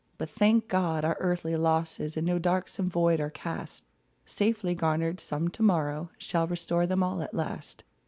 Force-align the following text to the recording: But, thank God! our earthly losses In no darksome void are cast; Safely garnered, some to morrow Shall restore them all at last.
But, 0.17 0.31
thank 0.31 0.67
God! 0.67 1.05
our 1.05 1.15
earthly 1.19 1.55
losses 1.55 2.17
In 2.17 2.25
no 2.25 2.39
darksome 2.39 2.89
void 2.89 3.19
are 3.21 3.29
cast; 3.29 3.85
Safely 4.25 4.73
garnered, 4.73 5.19
some 5.19 5.47
to 5.49 5.61
morrow 5.61 6.09
Shall 6.17 6.47
restore 6.47 6.87
them 6.87 7.03
all 7.03 7.21
at 7.21 7.35
last. 7.35 7.83